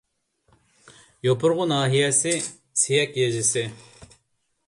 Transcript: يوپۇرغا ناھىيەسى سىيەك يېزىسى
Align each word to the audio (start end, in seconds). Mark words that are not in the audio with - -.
يوپۇرغا 1.27 1.67
ناھىيەسى 1.73 2.33
سىيەك 2.85 3.19
يېزىسى 3.23 3.67